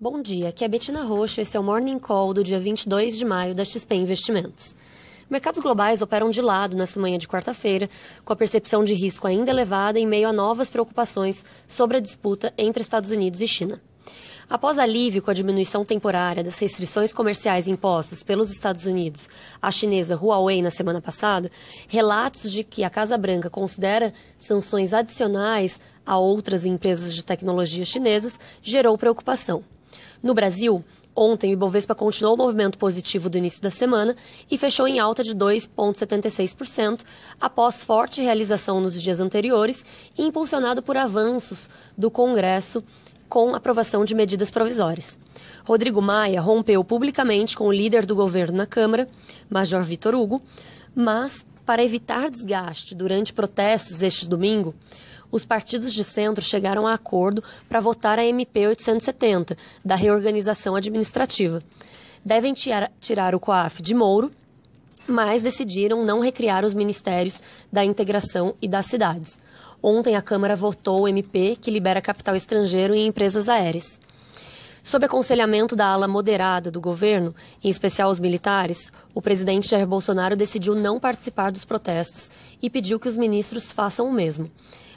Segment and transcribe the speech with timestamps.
[0.00, 3.24] Bom dia, aqui é Betina Rocha, esse é o Morning Call do dia 22 de
[3.24, 4.76] maio da XP Investimentos.
[5.28, 7.90] Mercados globais operam de lado nesta manhã de quarta-feira,
[8.24, 12.54] com a percepção de risco ainda elevada em meio a novas preocupações sobre a disputa
[12.56, 13.82] entre Estados Unidos e China.
[14.48, 19.28] Após alívio com a diminuição temporária das restrições comerciais impostas pelos Estados Unidos
[19.60, 21.50] à chinesa Huawei na semana passada,
[21.88, 28.38] relatos de que a Casa Branca considera sanções adicionais a outras empresas de tecnologia chinesas
[28.62, 29.64] gerou preocupação.
[30.22, 30.84] No Brasil,
[31.14, 34.16] ontem o Ibovespa continuou o movimento positivo do início da semana
[34.50, 37.02] e fechou em alta de 2,76%,
[37.40, 39.84] após forte realização nos dias anteriores
[40.16, 42.82] e impulsionado por avanços do Congresso
[43.28, 45.20] com aprovação de medidas provisórias.
[45.64, 49.08] Rodrigo Maia rompeu publicamente com o líder do governo na Câmara,
[49.50, 50.42] Major Vitor Hugo,
[50.94, 54.74] mas, para evitar desgaste durante protestos este domingo,
[55.30, 61.62] os partidos de centro chegaram a acordo para votar a MP 870, da reorganização administrativa.
[62.24, 64.30] Devem tirar o COAF de Mouro,
[65.06, 69.38] mas decidiram não recriar os ministérios da integração e das cidades.
[69.82, 74.00] Ontem a Câmara votou o MP que libera capital estrangeiro em empresas aéreas.
[74.82, 80.36] Sob aconselhamento da ala moderada do governo, em especial os militares, o presidente Jair Bolsonaro
[80.36, 84.50] decidiu não participar dos protestos e pediu que os ministros façam o mesmo.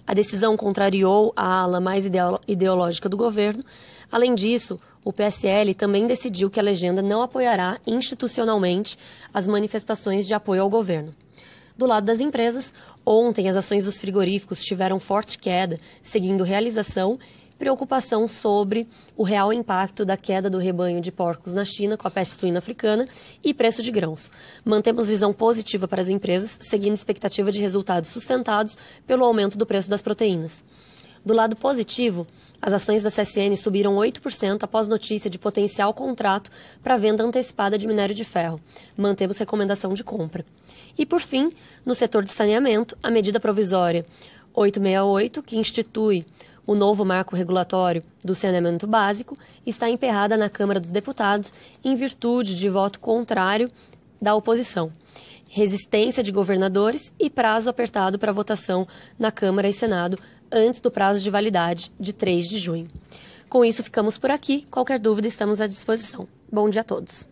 [0.05, 2.05] A decisão contrariou a ala mais
[2.47, 3.63] ideológica do governo.
[4.11, 8.97] Além disso, o PSL também decidiu que a legenda não apoiará institucionalmente
[9.33, 11.13] as manifestações de apoio ao governo.
[11.77, 12.73] Do lado das empresas,
[13.05, 17.17] ontem as ações dos frigoríficos tiveram forte queda, seguindo realização
[17.61, 22.09] preocupação sobre o real impacto da queda do rebanho de porcos na China com a
[22.09, 23.07] peste suína africana
[23.43, 24.31] e preço de grãos.
[24.65, 29.87] Mantemos visão positiva para as empresas, seguindo expectativa de resultados sustentados pelo aumento do preço
[29.87, 30.63] das proteínas.
[31.23, 32.25] Do lado positivo,
[32.59, 36.49] as ações da CSN subiram 8% após notícia de potencial contrato
[36.81, 38.59] para venda antecipada de minério de ferro.
[38.97, 40.43] Mantemos recomendação de compra.
[40.97, 41.51] E, por fim,
[41.85, 44.03] no setor de saneamento, a medida provisória
[44.53, 46.25] 868, que institui
[46.65, 52.55] o novo marco regulatório do saneamento básico está emperrada na Câmara dos Deputados em virtude
[52.55, 53.71] de voto contrário
[54.21, 54.91] da oposição,
[55.49, 60.17] resistência de governadores e prazo apertado para votação na Câmara e Senado
[60.51, 62.89] antes do prazo de validade de 3 de junho.
[63.49, 64.65] Com isso, ficamos por aqui.
[64.71, 66.27] Qualquer dúvida, estamos à disposição.
[66.49, 67.30] Bom dia a todos.